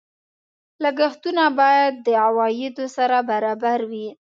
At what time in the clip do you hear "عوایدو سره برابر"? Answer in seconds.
2.25-3.79